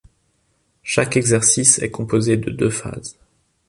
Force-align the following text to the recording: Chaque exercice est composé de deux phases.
Chaque 0.81 1.15
exercice 1.15 1.77
est 1.77 1.91
composé 1.91 2.35
de 2.35 2.49
deux 2.49 2.71
phases. 2.71 3.19